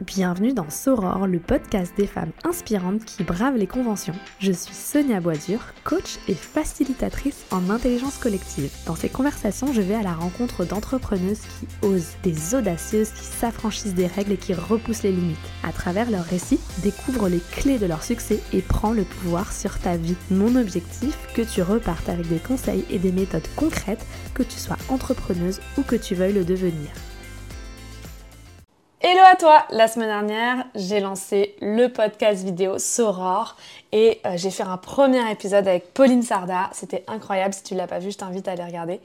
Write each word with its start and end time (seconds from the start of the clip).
bienvenue 0.00 0.52
dans 0.52 0.68
Soror, 0.68 1.26
le 1.26 1.38
podcast 1.38 1.92
des 1.96 2.06
femmes 2.06 2.32
inspirantes 2.44 3.04
qui 3.04 3.22
bravent 3.22 3.56
les 3.56 3.66
conventions. 3.66 4.14
Je 4.38 4.52
suis 4.52 4.74
Sonia 4.74 5.20
Boisdur, 5.20 5.60
coach 5.84 6.18
et 6.28 6.34
facilitatrice 6.34 7.46
en 7.50 7.70
intelligence 7.70 8.18
collective. 8.18 8.70
Dans 8.86 8.94
ces 8.94 9.08
conversations, 9.08 9.72
je 9.72 9.80
vais 9.80 9.94
à 9.94 10.02
la 10.02 10.12
rencontre 10.12 10.64
d'entrepreneuses 10.64 11.40
qui 11.40 11.86
osent, 11.86 12.16
des 12.22 12.54
audacieuses 12.54 13.10
qui 13.10 13.24
s'affranchissent 13.24 13.94
des 13.94 14.06
règles 14.06 14.32
et 14.32 14.36
qui 14.36 14.54
repoussent 14.54 15.02
les 15.02 15.12
limites. 15.12 15.36
À 15.62 15.72
travers 15.72 16.10
leurs 16.10 16.24
récits, 16.24 16.60
découvre 16.82 17.28
les 17.28 17.40
clés 17.52 17.78
de 17.78 17.86
leur 17.86 18.02
succès 18.02 18.40
et 18.52 18.62
prends 18.62 18.92
le 18.92 19.04
pouvoir 19.04 19.52
sur 19.52 19.78
ta 19.78 19.96
vie. 19.96 20.16
Mon 20.30 20.56
objectif, 20.56 21.16
que 21.34 21.42
tu 21.42 21.62
repartes 21.62 22.08
avec 22.08 22.28
des 22.28 22.38
conseils 22.38 22.84
et 22.90 22.98
des 22.98 23.12
méthodes 23.12 23.48
concrètes, 23.56 24.06
que 24.34 24.42
tu 24.42 24.58
sois 24.58 24.78
entrepreneuse 24.88 25.60
ou 25.78 25.82
que 25.82 25.96
tu 25.96 26.14
veuilles 26.14 26.34
le 26.34 26.44
devenir. 26.44 26.90
Hello 29.08 29.20
à 29.24 29.36
toi 29.36 29.64
La 29.70 29.86
semaine 29.86 30.08
dernière, 30.08 30.66
j'ai 30.74 30.98
lancé 30.98 31.54
le 31.60 31.86
podcast 31.86 32.42
vidéo 32.42 32.76
Soror 32.80 33.54
et 33.92 34.20
euh, 34.26 34.32
j'ai 34.34 34.50
fait 34.50 34.64
un 34.64 34.78
premier 34.78 35.30
épisode 35.30 35.68
avec 35.68 35.94
Pauline 35.94 36.24
Sarda. 36.24 36.70
C'était 36.72 37.04
incroyable, 37.06 37.54
si 37.54 37.62
tu 37.62 37.74
ne 37.74 37.78
l'as 37.78 37.86
pas 37.86 38.00
vu, 38.00 38.10
je 38.10 38.18
t'invite 38.18 38.48
à 38.48 38.50
aller 38.50 38.64
regarder. 38.64 39.00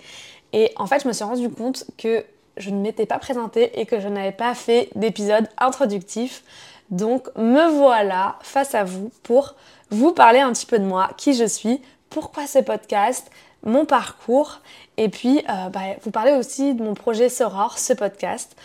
Et 0.53 0.71
en 0.75 0.87
fait, 0.87 1.03
je 1.03 1.07
me 1.07 1.13
suis 1.13 1.23
rendu 1.23 1.51
compte 1.51 1.85
que 1.99 2.25
je 2.57 2.71
ne 2.71 2.81
m'étais 2.81 3.05
pas 3.05 3.19
présentée 3.19 3.79
et 3.79 3.85
que 3.85 3.99
je 3.99 4.07
n'avais 4.07 4.31
pas 4.31 4.55
fait 4.55 4.89
d'épisode 4.95 5.47
introductif. 5.59 6.43
Donc 6.89 7.27
me 7.35 7.69
voilà 7.69 8.39
face 8.41 8.73
à 8.73 8.83
vous 8.83 9.11
pour 9.21 9.53
vous 9.91 10.13
parler 10.13 10.39
un 10.39 10.51
petit 10.51 10.65
peu 10.65 10.79
de 10.79 10.83
moi, 10.83 11.11
qui 11.15 11.35
je 11.35 11.45
suis, 11.45 11.79
pourquoi 12.09 12.47
ce 12.47 12.57
podcast, 12.57 13.29
mon 13.63 13.85
parcours 13.85 14.61
et 14.97 15.09
puis 15.09 15.43
euh, 15.47 15.69
bah, 15.69 15.81
vous 16.01 16.09
parler 16.09 16.33
aussi 16.33 16.73
de 16.73 16.83
mon 16.83 16.95
projet 16.95 17.29
Soror, 17.29 17.77
ce 17.77 17.93
podcast. 17.93 18.55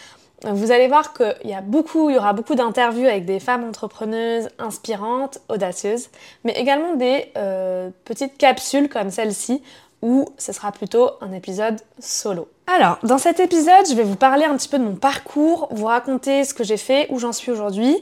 Vous 0.53 0.71
allez 0.71 0.87
voir 0.87 1.13
qu'il 1.13 1.35
y, 1.45 1.49
il 1.51 2.15
y 2.15 2.19
aura 2.19 2.33
beaucoup 2.33 2.55
d'interviews 2.55 3.07
avec 3.07 3.25
des 3.25 3.41
femmes 3.41 3.65
entrepreneuses 3.65 4.49
inspirantes, 4.59 5.41
audacieuses, 5.49 6.09
mais 6.45 6.53
également 6.53 6.95
des 6.95 7.33
euh, 7.37 7.91
petites 8.05 8.39
capsules 8.39 8.89
comme 8.89 9.11
celle-ci 9.11 9.63
où 10.03 10.27
ce 10.39 10.53
sera 10.53 10.73
plutôt 10.73 11.11
un 11.21 11.33
épisode 11.33 11.81
solo. 11.99 12.49
Alors, 12.67 12.99
dans 13.03 13.19
cet 13.19 13.41
épisode, 13.41 13.89
je 13.89 13.95
vais 13.95 14.03
vous 14.03 14.17
parler 14.17 14.45
un 14.45 14.57
petit 14.57 14.69
peu 14.69 14.79
de 14.79 14.85
mon 14.85 14.95
parcours, 14.95 15.69
vous 15.73 15.87
raconter 15.87 16.45
ce 16.45 16.55
que 16.55 16.65
j'ai 16.65 16.77
fait, 16.77 17.07
où 17.11 17.19
j'en 17.19 17.33
suis 17.33 17.51
aujourd'hui 17.51 17.97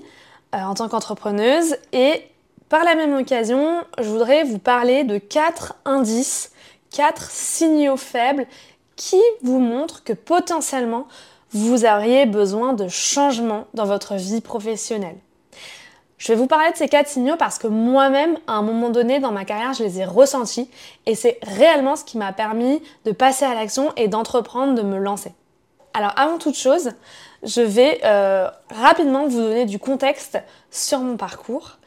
euh, 0.55 0.59
en 0.59 0.75
tant 0.75 0.89
qu'entrepreneuse 0.89 1.77
et 1.93 2.25
par 2.69 2.85
la 2.85 2.95
même 2.95 3.15
occasion, 3.15 3.85
je 3.99 4.09
voudrais 4.09 4.43
vous 4.43 4.59
parler 4.59 5.05
de 5.05 5.19
quatre 5.19 5.75
indices, 5.85 6.51
quatre 6.91 7.31
signaux 7.31 7.97
faibles 7.97 8.47
qui 8.97 9.21
vous 9.43 9.61
montrent 9.61 10.03
que 10.03 10.13
potentiellement 10.13 11.07
vous 11.55 11.85
auriez 11.87 12.27
besoin 12.27 12.73
de 12.73 12.89
changement 12.89 13.67
dans 13.75 13.85
votre 13.87 14.17
vie 14.17 14.41
professionnelle. 14.41 15.17
Je 16.19 16.33
vais 16.33 16.39
vous 16.39 16.47
parler 16.47 16.71
de 16.73 16.77
ces 16.77 16.89
quatre 16.89 17.09
signaux 17.09 17.37
parce 17.37 17.59
que 17.59 17.67
moi-même, 17.67 18.39
à 18.47 18.55
un 18.55 18.63
moment 18.63 18.91
donné 18.91 19.21
dans 19.21 19.31
ma 19.31 19.45
carrière, 19.45 19.73
je 19.73 19.85
les 19.85 20.01
ai 20.01 20.05
ressentis 20.05 20.69
et 21.07 21.15
c'est 21.15 21.39
réellement 21.43 21.97
ce 21.97 22.05
qui 22.05 22.19
m'a 22.19 22.33
permis 22.33 22.83
de 23.05 23.13
passer 23.13 23.45
à 23.45 23.55
l'action 23.55 23.93
et 23.97 24.09
d'entreprendre, 24.09 24.75
de 24.75 24.83
me 24.83 24.99
lancer. 24.99 25.33
Alors 25.93 26.13
avant 26.17 26.39
toute 26.39 26.57
chose, 26.57 26.91
je 27.43 27.61
vais 27.61 28.01
euh, 28.05 28.49
rapidement 28.71 29.29
vous 29.29 29.39
donner 29.39 29.65
du 29.65 29.79
contexte 29.79 30.39
sur 30.71 30.99
mon 30.99 31.17
parcours. 31.17 31.79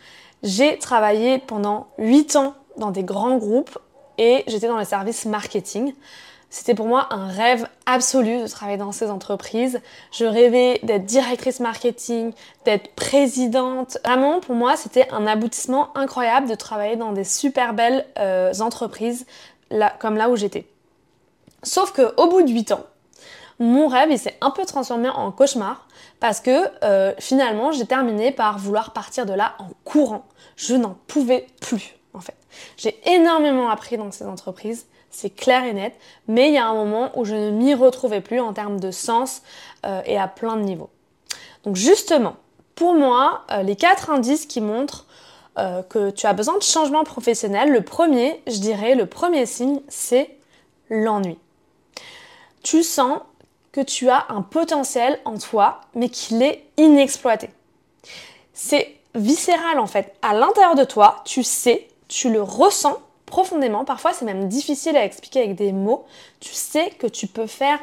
J'ai 0.44 0.78
travaillé 0.78 1.40
pendant 1.40 1.88
8 1.98 2.36
ans 2.38 2.54
dans 2.78 2.92
des 2.92 3.04
grands 3.04 3.38
groupes 3.38 3.78
et 4.18 4.44
j'étais 4.48 4.68
dans 4.68 4.78
le 4.78 4.86
service 4.86 5.26
marketing. 5.26 5.94
C'était 6.50 6.76
pour 6.76 6.88
moi 6.88 7.08
un 7.12 7.28
rêve 7.28 7.68
absolu 7.86 8.42
de 8.42 8.48
travailler 8.48 8.78
dans 8.78 8.94
ces 8.94 9.10
entreprises. 9.10 9.82
Je 10.12 10.26
rêvais 10.26 10.80
d'être 10.84 11.06
directrice 11.06 11.60
marketing, 11.60 12.32
d'être 12.66 12.96
présidente. 12.96 13.98
Vraiment, 14.06 14.40
pour 14.40 14.56
moi, 14.56 14.78
c'était 14.78 15.10
un 15.12 15.28
aboutissement 15.28 15.96
incroyable 15.98 16.48
de 16.50 16.56
travailler 16.56 16.96
dans 16.96 17.12
des 17.12 17.26
super 17.26 17.74
belles 17.74 18.06
euh, 18.18 18.54
entreprises 18.62 19.26
comme 20.00 20.16
là 20.16 20.30
où 20.30 20.38
j'étais. 20.38 20.66
Sauf 21.64 21.92
qu'au 21.92 22.28
bout 22.30 22.44
de 22.44 22.52
8 22.52 22.72
ans, 22.72 22.86
mon 23.60 23.88
rêve 23.88 24.10
il 24.12 24.20
s'est 24.20 24.38
un 24.40 24.52
peu 24.52 24.66
transformé 24.66 25.10
en 25.10 25.32
cauchemar 25.32 25.88
parce 26.20 26.40
que 26.40 26.70
euh, 26.84 27.14
finalement 27.20 27.72
j'ai 27.72 27.86
terminé 27.86 28.32
par 28.32 28.60
vouloir 28.60 28.94
partir 28.94 29.26
de 29.26 29.34
là 29.34 29.56
en 29.60 29.70
courant. 29.84 30.26
Je 30.56 30.76
n'en 30.76 30.96
pouvais 31.08 31.48
plus 31.60 31.96
en 32.14 32.20
fait. 32.20 32.36
J'ai 32.78 33.00
énormément 33.10 33.70
appris 33.70 33.98
dans 33.98 34.12
ces 34.12 34.26
entreprises 34.26 34.86
c'est 35.10 35.30
clair 35.30 35.64
et 35.64 35.74
net, 35.74 35.94
mais 36.28 36.50
il 36.50 36.54
y 36.54 36.58
a 36.58 36.68
un 36.68 36.74
moment 36.74 37.12
où 37.18 37.26
je 37.26 37.36
ne 37.36 37.52
m'y 37.52 37.74
retrouvais 37.74 38.22
plus 38.22 38.40
en 38.40 38.54
termes 38.54 38.80
de 38.80 38.92
sens 38.92 39.42
euh, 39.86 40.02
et 40.06 40.18
à 40.18 40.28
plein 40.28 40.56
de 40.58 40.62
niveaux. 40.62 40.90
Donc 41.64 41.76
justement, 41.76 42.36
pour 42.76 42.94
moi, 42.94 43.44
euh, 43.52 43.64
les 43.64 43.76
quatre 43.76 44.10
indices 44.10 44.46
qui 44.46 44.62
montrent 44.62 45.06
euh, 45.58 45.82
que 45.82 46.12
tu 46.12 46.28
as 46.28 46.34
besoin 46.34 46.58
de 46.58 46.64
changement 46.64 47.04
professionnel, 47.04 47.72
le 47.72 47.82
premier, 47.82 48.42
je 48.46 48.60
dirais, 48.60 48.96
le 48.96 49.08
premier 49.08 49.46
signe, 49.46 49.82
c'est 49.88 50.38
l'ennui. 50.90 51.38
Tu 52.64 52.84
sens 52.84 53.20
que 53.72 53.82
tu 53.82 54.10
as 54.10 54.28
un 54.30 54.42
potentiel 54.42 55.20
en 55.26 55.38
toi, 55.38 55.82
mais 55.96 56.10
qu'il 56.10 56.42
est 56.44 56.64
inexploité. 56.78 57.50
C'est 58.54 58.96
viscéral 59.16 59.80
en 59.80 59.88
fait. 59.88 60.16
À 60.22 60.34
l'intérieur 60.34 60.76
de 60.76 60.84
toi, 60.84 61.22
tu 61.26 61.44
sais, 61.44 61.88
tu 62.08 62.32
le 62.32 62.42
ressens 62.42 62.98
profondément. 63.28 63.86
Parfois, 63.86 64.14
c'est 64.14 64.26
même 64.26 64.48
difficile 64.48 64.98
à 64.98 65.06
expliquer 65.06 65.42
avec 65.42 65.56
des 65.56 65.72
mots. 65.72 66.06
Tu 66.40 66.54
sais 66.54 66.90
que 66.98 67.06
tu 67.06 67.28
peux 67.28 67.46
faire 67.46 67.78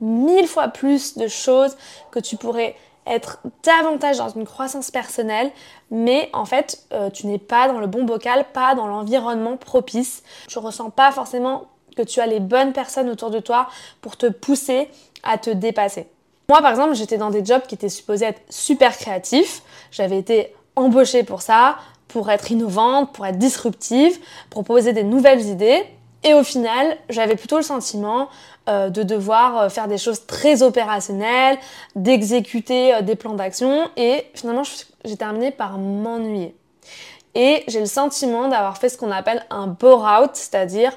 mille 0.00 0.48
fois 0.48 0.68
plus 0.68 1.16
de 1.16 1.28
choses, 1.28 1.76
que 2.10 2.18
tu 2.18 2.36
pourrais 2.36 2.74
être 3.06 3.38
davantage 3.62 4.18
dans 4.18 4.30
une 4.30 4.44
croissance 4.44 4.90
personnelle, 4.90 5.52
mais 5.92 6.28
en 6.32 6.44
fait, 6.44 6.84
euh, 6.92 7.08
tu 7.08 7.28
n'es 7.28 7.38
pas 7.38 7.68
dans 7.68 7.78
le 7.78 7.86
bon 7.86 8.02
bocal, 8.02 8.44
pas 8.52 8.74
dans 8.74 8.88
l'environnement 8.88 9.56
propice. 9.56 10.24
Tu 10.48 10.58
ressens 10.58 10.90
pas 10.90 11.12
forcément 11.12 11.66
que 11.96 12.02
tu 12.02 12.20
as 12.20 12.26
les 12.26 12.40
bonnes 12.40 12.72
personnes 12.72 13.08
autour 13.08 13.30
de 13.30 13.38
toi 13.38 13.68
pour 14.00 14.16
te 14.16 14.26
pousser 14.26 14.88
à 15.22 15.38
te 15.38 15.50
dépasser. 15.50 16.08
Moi, 16.48 16.60
par 16.60 16.70
exemple, 16.70 16.94
j'étais 16.94 17.16
dans 17.16 17.30
des 17.30 17.44
jobs 17.44 17.62
qui 17.62 17.74
étaient 17.74 17.88
supposés 17.88 18.26
être 18.26 18.40
super 18.50 18.96
créatifs. 18.96 19.62
J'avais 19.90 20.18
été 20.18 20.54
embauchée 20.74 21.22
pour 21.22 21.42
ça 21.42 21.76
pour 22.08 22.30
être 22.30 22.50
innovante, 22.50 23.12
pour 23.12 23.26
être 23.26 23.38
disruptive, 23.38 24.18
proposer 24.50 24.92
des 24.92 25.04
nouvelles 25.04 25.46
idées. 25.46 25.84
Et 26.24 26.34
au 26.34 26.42
final, 26.42 26.96
j'avais 27.08 27.36
plutôt 27.36 27.56
le 27.56 27.62
sentiment 27.62 28.28
euh, 28.68 28.90
de 28.90 29.04
devoir 29.04 29.58
euh, 29.58 29.68
faire 29.68 29.86
des 29.86 29.96
choses 29.96 30.26
très 30.26 30.62
opérationnelles, 30.62 31.56
d'exécuter 31.94 32.94
euh, 32.94 33.00
des 33.00 33.14
plans 33.14 33.34
d'action. 33.34 33.88
Et 33.96 34.26
finalement, 34.34 34.64
j'ai 35.04 35.16
terminé 35.16 35.52
par 35.52 35.78
m'ennuyer. 35.78 36.56
Et 37.36 37.62
j'ai 37.68 37.78
le 37.78 37.86
sentiment 37.86 38.48
d'avoir 38.48 38.78
fait 38.78 38.88
ce 38.88 38.98
qu'on 38.98 39.12
appelle 39.12 39.46
un 39.50 39.68
bore-out, 39.68 40.30
c'est-à-dire 40.34 40.92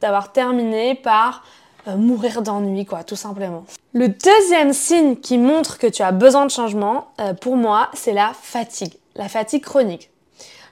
d'avoir 0.00 0.30
terminé 0.30 0.94
par 0.94 1.42
mourir 1.88 2.42
d'ennui, 2.42 2.84
quoi, 2.84 3.02
tout 3.02 3.16
simplement. 3.16 3.64
Le 3.94 4.08
deuxième 4.08 4.72
signe 4.72 5.16
qui 5.16 5.38
montre 5.38 5.78
que 5.78 5.88
tu 5.88 6.02
as 6.02 6.12
besoin 6.12 6.44
de 6.44 6.52
changement, 6.52 7.08
pour 7.40 7.56
moi, 7.56 7.88
c'est 7.94 8.12
la 8.12 8.32
fatigue 8.34 8.99
la 9.16 9.28
fatigue 9.28 9.62
chronique. 9.62 10.10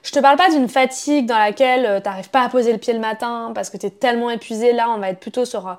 Je 0.03 0.11
te 0.11 0.19
parle 0.19 0.37
pas 0.37 0.49
d'une 0.49 0.69
fatigue 0.69 1.25
dans 1.25 1.37
laquelle 1.37 1.85
euh, 1.85 1.99
tu 1.99 2.07
n'arrives 2.07 2.29
pas 2.29 2.41
à 2.41 2.49
poser 2.49 2.71
le 2.71 2.77
pied 2.77 2.93
le 2.93 2.99
matin 2.99 3.51
parce 3.53 3.69
que 3.69 3.77
tu 3.77 3.85
es 3.85 3.89
tellement 3.89 4.29
épuisé. 4.29 4.71
Là, 4.71 4.89
on 4.89 4.97
va 4.97 5.09
être 5.09 5.19
plutôt 5.19 5.43
sur, 5.43 5.67
euh, 5.67 5.73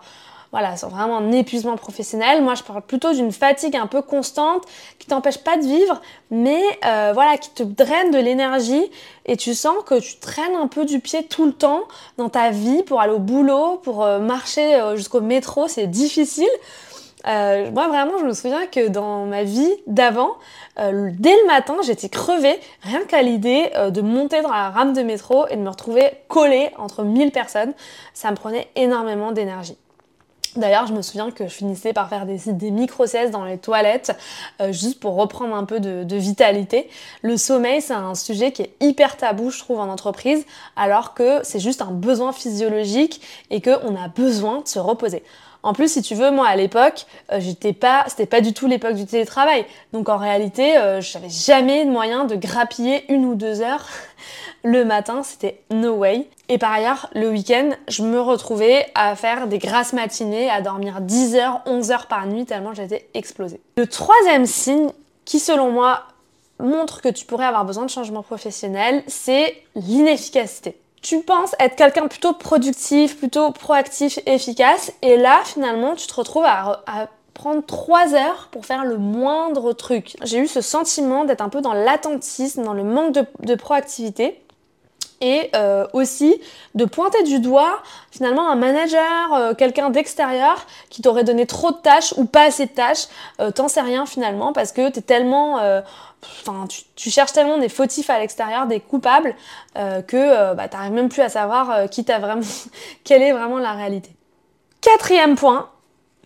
voilà, 0.52 0.76
sur 0.76 0.90
vraiment 0.90 1.16
un 1.16 1.32
épuisement 1.32 1.76
professionnel. 1.76 2.42
Moi, 2.42 2.54
je 2.54 2.62
parle 2.62 2.82
plutôt 2.82 3.12
d'une 3.12 3.32
fatigue 3.32 3.76
un 3.76 3.86
peu 3.86 4.02
constante 4.02 4.64
qui 4.98 5.06
t'empêche 5.06 5.38
pas 5.38 5.56
de 5.56 5.62
vivre, 5.62 6.02
mais 6.30 6.60
euh, 6.84 7.12
voilà, 7.14 7.38
qui 7.38 7.50
te 7.50 7.62
draine 7.62 8.10
de 8.10 8.18
l'énergie 8.18 8.90
et 9.24 9.36
tu 9.36 9.54
sens 9.54 9.76
que 9.86 9.98
tu 9.98 10.18
traînes 10.18 10.54
un 10.54 10.66
peu 10.66 10.84
du 10.84 11.00
pied 11.00 11.24
tout 11.24 11.46
le 11.46 11.52
temps 11.52 11.84
dans 12.18 12.28
ta 12.28 12.50
vie 12.50 12.82
pour 12.82 13.00
aller 13.00 13.12
au 13.12 13.18
boulot, 13.18 13.78
pour 13.78 14.04
marcher 14.20 14.78
jusqu'au 14.96 15.20
métro. 15.20 15.66
C'est 15.66 15.86
difficile. 15.86 16.48
Euh, 17.26 17.70
moi 17.70 17.88
vraiment, 17.88 18.18
je 18.18 18.24
me 18.24 18.32
souviens 18.32 18.66
que 18.66 18.88
dans 18.88 19.26
ma 19.26 19.44
vie 19.44 19.70
d'avant, 19.86 20.30
euh, 20.78 21.10
dès 21.18 21.34
le 21.42 21.46
matin, 21.46 21.76
j'étais 21.84 22.08
crevée 22.08 22.58
rien 22.82 23.04
qu'à 23.04 23.22
l'idée 23.22 23.70
euh, 23.76 23.90
de 23.90 24.00
monter 24.00 24.40
dans 24.42 24.50
la 24.50 24.70
rame 24.70 24.92
de 24.92 25.02
métro 25.02 25.46
et 25.48 25.56
de 25.56 25.60
me 25.60 25.68
retrouver 25.68 26.10
collée 26.28 26.70
entre 26.78 27.02
1000 27.02 27.30
personnes. 27.30 27.72
Ça 28.14 28.30
me 28.30 28.36
prenait 28.36 28.68
énormément 28.76 29.32
d'énergie. 29.32 29.76
D'ailleurs, 30.56 30.88
je 30.88 30.92
me 30.92 31.00
souviens 31.02 31.30
que 31.30 31.44
je 31.44 31.54
finissais 31.54 31.92
par 31.92 32.08
faire 32.08 32.26
des, 32.26 32.70
micro-siestes 32.72 33.30
dans 33.30 33.44
les 33.44 33.56
toilettes, 33.56 34.18
juste 34.70 34.98
pour 34.98 35.14
reprendre 35.14 35.54
un 35.54 35.62
peu 35.62 35.78
de, 35.78 36.02
de 36.02 36.16
vitalité. 36.16 36.90
Le 37.22 37.36
sommeil, 37.36 37.80
c'est 37.80 37.94
un 37.94 38.16
sujet 38.16 38.50
qui 38.50 38.62
est 38.62 38.74
hyper 38.80 39.16
tabou, 39.16 39.50
je 39.50 39.60
trouve, 39.60 39.78
en 39.78 39.88
entreprise, 39.88 40.44
alors 40.74 41.14
que 41.14 41.38
c'est 41.44 41.60
juste 41.60 41.82
un 41.82 41.92
besoin 41.92 42.32
physiologique 42.32 43.20
et 43.50 43.60
qu'on 43.60 43.94
a 43.94 44.08
besoin 44.08 44.62
de 44.62 44.66
se 44.66 44.80
reposer. 44.80 45.22
En 45.62 45.72
plus, 45.72 45.92
si 45.92 46.02
tu 46.02 46.14
veux, 46.14 46.30
moi 46.30 46.46
à 46.46 46.56
l'époque, 46.56 47.06
euh, 47.32 47.40
j'étais 47.40 47.72
pas, 47.72 48.04
c'était 48.08 48.26
pas 48.26 48.40
du 48.40 48.52
tout 48.52 48.66
l'époque 48.66 48.94
du 48.94 49.06
télétravail. 49.06 49.66
Donc 49.92 50.08
en 50.08 50.16
réalité, 50.16 50.76
euh, 50.78 51.00
je 51.00 51.18
jamais 51.28 51.84
de 51.84 51.90
moyen 51.90 52.24
de 52.24 52.34
grappiller 52.34 53.04
une 53.12 53.26
ou 53.26 53.34
deux 53.34 53.60
heures 53.60 53.86
le 54.64 54.84
matin, 54.84 55.22
c'était 55.22 55.60
no 55.70 55.94
way. 55.94 56.26
Et 56.48 56.58
par 56.58 56.72
ailleurs, 56.72 57.10
le 57.14 57.28
week-end, 57.28 57.70
je 57.88 58.02
me 58.02 58.20
retrouvais 58.20 58.86
à 58.94 59.14
faire 59.16 59.46
des 59.46 59.58
grasses 59.58 59.92
matinées, 59.92 60.50
à 60.50 60.62
dormir 60.62 61.00
10 61.00 61.36
heures, 61.36 61.60
11 61.66 61.90
heures 61.92 62.06
par 62.06 62.26
nuit, 62.26 62.46
tellement 62.46 62.74
j'étais 62.74 63.08
explosée. 63.14 63.60
Le 63.76 63.86
troisième 63.86 64.46
signe 64.46 64.90
qui 65.24 65.38
selon 65.38 65.70
moi 65.70 66.04
montre 66.58 67.00
que 67.00 67.08
tu 67.08 67.24
pourrais 67.24 67.46
avoir 67.46 67.64
besoin 67.64 67.84
de 67.84 67.90
changement 67.90 68.22
professionnel, 68.22 69.02
c'est 69.06 69.62
l'inefficacité. 69.76 70.79
Tu 71.02 71.22
penses 71.22 71.54
être 71.58 71.76
quelqu'un 71.76 72.08
plutôt 72.08 72.34
productif, 72.34 73.18
plutôt 73.18 73.52
proactif, 73.52 74.18
efficace, 74.26 74.92
et 75.02 75.16
là 75.16 75.40
finalement 75.44 75.94
tu 75.94 76.06
te 76.06 76.14
retrouves 76.14 76.44
à, 76.44 76.82
prendre 77.32 77.64
trois 77.64 78.12
heures 78.14 78.48
pour 78.50 78.66
faire 78.66 78.84
le 78.84 78.98
moindre 78.98 79.72
truc. 79.72 80.14
J'ai 80.24 80.38
eu 80.40 80.46
ce 80.46 80.60
sentiment 80.60 81.24
d'être 81.24 81.40
un 81.40 81.48
peu 81.48 81.62
dans 81.62 81.72
l'attentisme, 81.72 82.64
dans 82.64 82.74
le 82.74 82.84
manque 82.84 83.14
de 83.14 83.54
proactivité 83.54 84.42
et 85.20 85.50
euh, 85.54 85.86
aussi 85.92 86.40
de 86.74 86.84
pointer 86.84 87.22
du 87.22 87.40
doigt 87.40 87.82
finalement 88.10 88.50
un 88.50 88.54
manager, 88.56 89.34
euh, 89.34 89.54
quelqu'un 89.54 89.90
d'extérieur 89.90 90.66
qui 90.88 91.02
t'aurait 91.02 91.24
donné 91.24 91.46
trop 91.46 91.72
de 91.72 91.76
tâches 91.76 92.14
ou 92.16 92.24
pas 92.24 92.44
assez 92.44 92.66
de 92.66 92.70
tâches, 92.70 93.06
euh, 93.40 93.50
t'en 93.50 93.68
sais 93.68 93.80
rien 93.80 94.06
finalement 94.06 94.52
parce 94.52 94.72
que 94.72 94.88
t'es 94.88 95.02
tellement, 95.02 95.56
enfin 96.40 96.66
tu, 96.96 97.10
cherches 97.10 97.32
tellement 97.32 97.58
des 97.58 97.68
fautifs 97.68 98.10
à 98.10 98.18
l'extérieur, 98.18 98.66
des 98.66 98.80
coupables 98.80 99.34
que 99.74 100.54
bah, 100.54 100.68
t'arrives 100.68 100.92
même 100.92 101.08
plus 101.08 101.22
à 101.22 101.28
savoir 101.28 101.88
qui 101.90 102.04
t'a 102.04 102.18
vraiment, 102.18 102.42
quelle 103.04 103.22
est 103.22 103.32
vraiment 103.32 103.58
la 103.58 103.72
réalité. 103.72 104.10
Quatrième 104.80 105.36
point, 105.36 105.68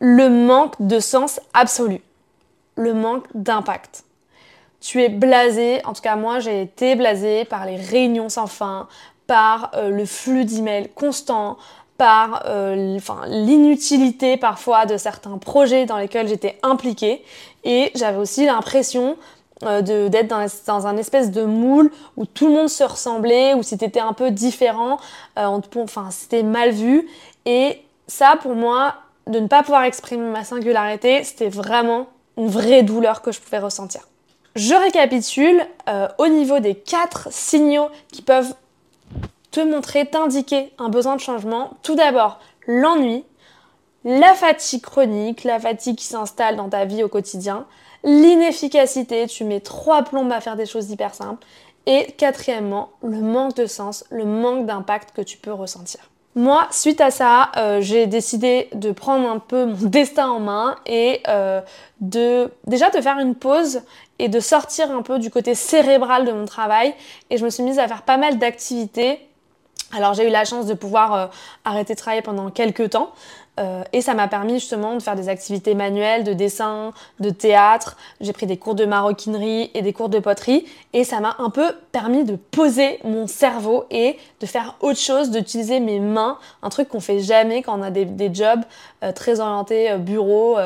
le 0.00 0.28
manque 0.28 0.74
de 0.80 1.00
sens 1.00 1.40
absolu, 1.52 2.00
le 2.76 2.94
manque 2.94 3.26
d'impact 3.34 4.04
tu 4.84 5.02
es 5.02 5.08
blasé, 5.08 5.80
en 5.86 5.94
tout 5.94 6.02
cas 6.02 6.14
moi 6.14 6.40
j'ai 6.40 6.60
été 6.60 6.94
blasé 6.94 7.46
par 7.46 7.64
les 7.64 7.76
réunions 7.76 8.28
sans 8.28 8.46
fin, 8.46 8.86
par 9.26 9.70
euh, 9.74 9.88
le 9.88 10.04
flux 10.04 10.44
d'emails 10.44 10.90
constant, 10.94 11.56
par 11.96 12.42
euh, 12.46 12.98
l'inutilité 13.28 14.36
parfois 14.36 14.84
de 14.84 14.98
certains 14.98 15.38
projets 15.38 15.86
dans 15.86 15.96
lesquels 15.96 16.28
j'étais 16.28 16.58
impliquée. 16.62 17.24
Et 17.64 17.92
j'avais 17.94 18.18
aussi 18.18 18.44
l'impression 18.44 19.16
euh, 19.62 19.80
d'être 19.80 20.28
dans, 20.28 20.44
dans, 20.66 20.86
un 20.86 20.98
espèce 20.98 21.30
de 21.30 21.44
moule 21.44 21.90
où 22.18 22.26
tout 22.26 22.48
le 22.48 22.52
monde 22.52 22.68
se 22.68 22.84
ressemblait, 22.84 23.54
où 23.54 23.62
si 23.62 23.78
t'étais 23.78 24.00
un 24.00 24.12
peu 24.12 24.30
différent, 24.30 24.98
enfin 25.34 26.08
c'était 26.10 26.42
mal 26.42 26.72
vu. 26.72 27.08
Et 27.46 27.80
ça 28.06 28.36
pour 28.42 28.54
moi 28.54 28.96
de 29.28 29.38
ne 29.38 29.46
pas 29.46 29.62
pouvoir 29.62 29.84
exprimer 29.84 30.28
ma 30.30 30.44
singularité 30.44 31.24
c'était 31.24 31.48
vraiment 31.48 32.08
une 32.36 32.48
vraie 32.48 32.82
douleur 32.82 33.22
que 33.22 33.32
je 33.32 33.40
pouvais 33.40 33.60
ressentir. 33.60 34.02
Je 34.54 34.74
récapitule 34.74 35.66
euh, 35.88 36.08
au 36.18 36.28
niveau 36.28 36.60
des 36.60 36.76
quatre 36.76 37.28
signaux 37.32 37.88
qui 38.12 38.22
peuvent 38.22 38.54
te 39.50 39.60
montrer, 39.60 40.06
t'indiquer 40.06 40.72
un 40.78 40.88
besoin 40.88 41.16
de 41.16 41.20
changement. 41.20 41.70
Tout 41.82 41.96
d'abord, 41.96 42.38
l'ennui, 42.66 43.24
la 44.04 44.34
fatigue 44.34 44.82
chronique, 44.82 45.44
la 45.44 45.58
fatigue 45.58 45.96
qui 45.96 46.04
s'installe 46.04 46.56
dans 46.56 46.68
ta 46.68 46.84
vie 46.84 47.02
au 47.02 47.08
quotidien, 47.08 47.66
l'inefficacité, 48.04 49.26
tu 49.26 49.44
mets 49.44 49.60
trois 49.60 50.02
plombes 50.02 50.32
à 50.32 50.40
faire 50.40 50.56
des 50.56 50.66
choses 50.66 50.90
hyper 50.90 51.14
simples, 51.14 51.44
et 51.86 52.12
quatrièmement, 52.12 52.90
le 53.02 53.20
manque 53.20 53.56
de 53.56 53.66
sens, 53.66 54.04
le 54.10 54.24
manque 54.24 54.66
d'impact 54.66 55.14
que 55.14 55.22
tu 55.22 55.36
peux 55.36 55.52
ressentir. 55.52 56.10
Moi, 56.36 56.66
suite 56.72 57.00
à 57.00 57.12
ça, 57.12 57.52
euh, 57.56 57.80
j'ai 57.80 58.08
décidé 58.08 58.68
de 58.74 58.90
prendre 58.90 59.28
un 59.28 59.38
peu 59.38 59.66
mon 59.66 59.74
destin 59.88 60.28
en 60.28 60.40
main 60.40 60.76
et 60.84 61.20
euh, 61.28 61.60
de 62.00 62.50
déjà 62.66 62.90
de 62.90 63.00
faire 63.00 63.18
une 63.18 63.36
pause 63.36 63.82
et 64.18 64.28
de 64.28 64.40
sortir 64.40 64.90
un 64.90 65.02
peu 65.02 65.18
du 65.18 65.30
côté 65.30 65.54
cérébral 65.54 66.24
de 66.24 66.32
mon 66.32 66.44
travail. 66.44 66.94
Et 67.30 67.36
je 67.36 67.44
me 67.44 67.50
suis 67.50 67.62
mise 67.62 67.78
à 67.78 67.88
faire 67.88 68.02
pas 68.02 68.16
mal 68.16 68.38
d'activités. 68.38 69.20
Alors 69.92 70.14
j'ai 70.14 70.26
eu 70.26 70.30
la 70.30 70.44
chance 70.44 70.66
de 70.66 70.74
pouvoir 70.74 71.14
euh, 71.14 71.26
arrêter 71.64 71.94
de 71.94 71.98
travailler 71.98 72.22
pendant 72.22 72.50
quelques 72.50 72.90
temps. 72.90 73.12
Euh, 73.60 73.84
et 73.92 74.00
ça 74.00 74.14
m'a 74.14 74.26
permis 74.26 74.54
justement 74.54 74.96
de 74.96 75.00
faire 75.00 75.14
des 75.14 75.28
activités 75.28 75.76
manuelles, 75.76 76.24
de 76.24 76.32
dessin, 76.32 76.92
de 77.20 77.30
théâtre. 77.30 77.96
J'ai 78.20 78.32
pris 78.32 78.46
des 78.46 78.56
cours 78.56 78.74
de 78.74 78.84
maroquinerie 78.84 79.70
et 79.74 79.82
des 79.82 79.92
cours 79.92 80.08
de 80.08 80.18
poterie. 80.18 80.66
Et 80.92 81.04
ça 81.04 81.20
m'a 81.20 81.36
un 81.38 81.50
peu 81.50 81.72
permis 81.92 82.24
de 82.24 82.34
poser 82.34 82.98
mon 83.04 83.28
cerveau 83.28 83.84
et 83.90 84.18
de 84.40 84.46
faire 84.46 84.76
autre 84.80 84.98
chose, 84.98 85.30
d'utiliser 85.30 85.78
mes 85.78 86.00
mains. 86.00 86.38
Un 86.64 86.70
truc 86.70 86.88
qu'on 86.88 87.00
fait 87.00 87.20
jamais 87.20 87.62
quand 87.62 87.78
on 87.78 87.82
a 87.82 87.90
des, 87.90 88.34
jobs 88.34 88.64
euh, 89.04 89.12
très 89.12 89.38
orientés 89.38 89.96
bureau, 89.98 90.56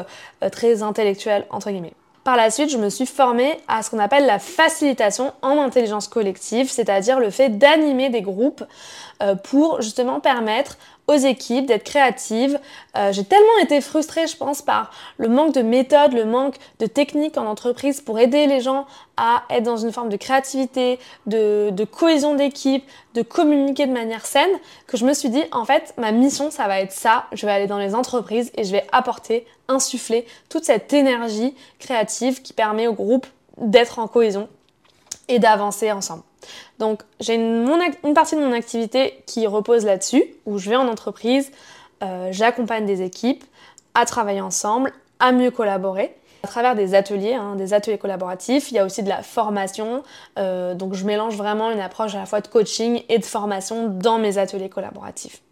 très 0.51 0.83
intellectuels, 0.83 1.45
entre 1.51 1.71
guillemets. 1.71 1.98
Par 2.29 2.37
la 2.37 2.51
suite, 2.51 2.69
je 2.69 2.77
me 2.77 2.91
suis 2.91 3.07
formée 3.07 3.59
à 3.69 3.83
ce 3.83 3.89
qu'on 3.89 3.99
appelle 3.99 4.27
la 4.27 4.39
facilitation 4.39 5.33
en 5.41 5.59
intelligence 5.59 6.09
collective, 6.09 6.71
c'est-à-dire 6.71 7.21
le 7.21 7.31
fait 7.31 7.49
d'animer 7.49 8.11
des 8.11 8.21
groupes 8.21 8.63
euh, 9.23 9.35
pour 9.35 9.81
justement 9.81 10.21
permettre 10.21 10.77
aux 11.09 11.15
équipes 11.15 11.67
d'être 11.67 11.85
créatives. 11.85 12.61
Euh, 12.97 13.13
j'ai 13.13 13.25
tellement 13.25 13.59
été 13.63 13.81
frustrée, 13.81 14.27
je 14.27 14.37
pense, 14.37 14.63
par 14.63 14.93
le 15.17 15.29
manque 15.29 15.55
de 15.55 15.63
méthode, 15.63 16.13
le 16.13 16.27
manque 16.27 16.57
de 16.79 16.87
techniques 16.87 17.37
en 17.37 17.47
entreprise 17.47 18.01
pour 18.01 18.19
aider 18.19 18.47
les 18.47 18.61
gens 18.61 18.87
à 19.17 19.43
être 19.51 19.65
dans 19.65 19.79
une 19.79 19.91
forme 19.91 20.11
de 20.11 20.17
créativité, 20.17 20.99
de, 21.27 21.71
de 21.73 21.85
cohésion 21.85 22.35
d'équipe, 22.35 22.85
de 23.15 23.23
communiquer 23.23 23.87
de 23.87 23.93
manière 23.93 24.27
saine, 24.27 24.51
que 24.87 24.97
je 24.97 25.05
me 25.05 25.15
suis 25.15 25.31
dit, 25.31 25.43
en 25.51 25.65
fait, 25.65 25.95
ma 25.97 26.13
mission, 26.13 26.51
ça 26.51 26.69
va 26.69 26.79
être 26.81 26.93
ça. 26.93 27.25
Je 27.33 27.47
vais 27.47 27.53
aller 27.53 27.67
dans 27.67 27.79
les 27.79 27.95
entreprises 27.95 28.53
et 28.55 28.65
je 28.65 28.73
vais 28.73 28.87
apporter, 28.93 29.47
insuffler 29.67 30.27
toute 30.51 30.65
cette 30.65 30.93
énergie 30.93 31.55
créative 31.79 32.43
qui 32.43 32.53
permet 32.53 32.87
au 32.87 32.93
groupe 32.93 33.27
d'être 33.57 33.99
en 33.99 34.07
cohésion 34.07 34.49
et 35.29 35.39
d'avancer 35.39 35.93
ensemble. 35.93 36.23
Donc 36.79 37.03
j'ai 37.21 37.35
une, 37.35 38.15
partie 38.15 38.37
de 38.37 38.41
mon 38.41 38.53
activité 38.53 39.23
qui 39.27 39.47
repose 39.47 39.85
là-dessus, 39.85 40.25
où 40.47 40.59
je 40.59 40.71
vais 40.71 40.77
en 40.77 40.89
entreprise, 40.89 41.51
euh, 42.03 42.29
j'accompagne 42.31 42.87
des 42.87 43.03
équipes 43.03 43.45
à 43.95 44.05
travailler 44.05 44.41
ensemble, 44.41 44.93
à 45.21 45.33
mieux 45.33 45.51
collaborer 45.51 46.15
à 46.43 46.47
travers 46.47 46.75
des 46.75 46.95
ateliers, 46.95 47.35
hein, 47.35 47.57
des 47.57 47.75
ateliers 47.75 47.99
collaboratifs. 47.99 48.71
Il 48.71 48.75
y 48.75 48.79
a 48.79 48.85
aussi 48.85 49.03
de 49.03 49.09
la 49.09 49.23
formation. 49.23 50.03
Euh, 50.39 50.75
donc 50.75 50.95
je 50.95 51.05
mélange 51.05 51.37
vraiment 51.37 51.71
une 51.71 51.81
approche 51.81 52.15
à 52.15 52.19
la 52.19 52.27
fois 52.27 52.41
de 52.41 52.49
coaching 52.49 53.03
et 53.09 53.19
de 53.19 53.25
formation 53.25 53.89
dans 53.89 54.19
mes 54.19 54.39
ateliers 54.39 54.69
collaboratifs. 54.69 55.43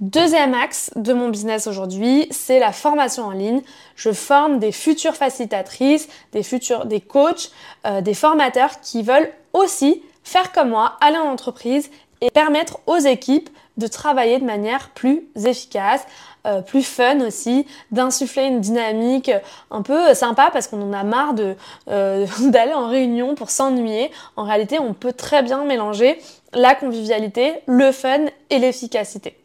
Deuxième 0.00 0.54
axe 0.54 0.90
de 0.96 1.12
mon 1.12 1.28
business 1.28 1.66
aujourd'hui, 1.66 2.26
c'est 2.30 2.58
la 2.58 2.72
formation 2.72 3.24
en 3.24 3.32
ligne. 3.32 3.60
Je 3.96 4.12
forme 4.12 4.58
des 4.58 4.72
futures 4.72 5.14
facilitatrices, 5.14 6.08
des 6.32 6.42
futurs, 6.42 6.86
des 6.86 7.02
coachs, 7.02 7.50
euh, 7.86 8.00
des 8.00 8.14
formateurs 8.14 8.80
qui 8.80 9.02
veulent 9.02 9.30
aussi 9.52 10.02
faire 10.24 10.52
comme 10.52 10.70
moi, 10.70 10.96
aller 11.02 11.18
en 11.18 11.30
entreprise 11.30 11.90
et 12.22 12.30
permettre 12.30 12.78
aux 12.86 12.96
équipes 12.96 13.50
de 13.76 13.86
travailler 13.86 14.38
de 14.38 14.44
manière 14.44 14.88
plus 14.90 15.22
efficace, 15.44 16.06
euh, 16.46 16.62
plus 16.62 16.82
fun 16.82 17.20
aussi, 17.20 17.66
d'insuffler 17.90 18.44
une 18.44 18.60
dynamique 18.60 19.30
un 19.70 19.82
peu 19.82 20.14
sympa 20.14 20.48
parce 20.50 20.66
qu'on 20.66 20.80
en 20.80 20.94
a 20.94 21.04
marre 21.04 21.34
de, 21.34 21.56
euh, 21.88 22.26
d'aller 22.48 22.72
en 22.72 22.88
réunion 22.88 23.34
pour 23.34 23.50
s'ennuyer. 23.50 24.10
En 24.36 24.44
réalité, 24.44 24.78
on 24.78 24.94
peut 24.94 25.12
très 25.12 25.42
bien 25.42 25.64
mélanger 25.64 26.18
la 26.54 26.74
convivialité, 26.74 27.52
le 27.66 27.92
fun 27.92 28.26
et 28.48 28.58
l'efficacité. 28.58 29.36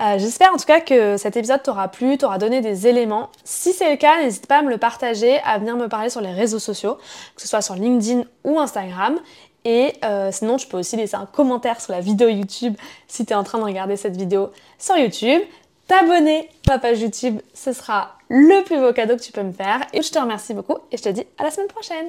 Euh, 0.00 0.18
j'espère 0.18 0.52
en 0.52 0.56
tout 0.56 0.64
cas 0.64 0.80
que 0.80 1.18
cet 1.18 1.36
épisode 1.36 1.62
t'aura 1.62 1.88
plu, 1.88 2.16
t'aura 2.16 2.38
donné 2.38 2.62
des 2.62 2.86
éléments. 2.86 3.28
Si 3.44 3.72
c'est 3.72 3.90
le 3.90 3.96
cas, 3.96 4.22
n'hésite 4.22 4.46
pas 4.46 4.58
à 4.58 4.62
me 4.62 4.70
le 4.70 4.78
partager, 4.78 5.38
à 5.40 5.58
venir 5.58 5.76
me 5.76 5.88
parler 5.88 6.08
sur 6.08 6.22
les 6.22 6.32
réseaux 6.32 6.58
sociaux, 6.58 6.96
que 7.36 7.42
ce 7.42 7.48
soit 7.48 7.60
sur 7.60 7.74
LinkedIn 7.74 8.24
ou 8.44 8.58
Instagram. 8.58 9.18
Et 9.66 9.92
euh, 10.04 10.30
sinon, 10.32 10.56
tu 10.56 10.66
peux 10.68 10.78
aussi 10.78 10.96
laisser 10.96 11.16
un 11.16 11.26
commentaire 11.26 11.82
sur 11.82 11.92
la 11.92 12.00
vidéo 12.00 12.28
YouTube 12.28 12.76
si 13.08 13.26
tu 13.26 13.32
es 13.32 13.36
en 13.36 13.44
train 13.44 13.58
de 13.58 13.64
regarder 13.64 13.96
cette 13.96 14.16
vidéo 14.16 14.50
sur 14.78 14.96
YouTube. 14.96 15.42
T'abonner 15.86 16.48
à 16.68 16.74
ma 16.74 16.78
page 16.78 17.00
YouTube, 17.00 17.40
ce 17.52 17.72
sera 17.72 18.12
le 18.28 18.62
plus 18.64 18.78
beau 18.78 18.92
cadeau 18.92 19.16
que 19.16 19.22
tu 19.22 19.32
peux 19.32 19.42
me 19.42 19.52
faire. 19.52 19.82
Et 19.92 20.00
je 20.00 20.10
te 20.10 20.18
remercie 20.18 20.54
beaucoup 20.54 20.78
et 20.92 20.96
je 20.96 21.02
te 21.02 21.08
dis 21.10 21.26
à 21.36 21.42
la 21.42 21.50
semaine 21.50 21.68
prochaine. 21.68 22.06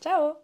Ciao 0.00 0.41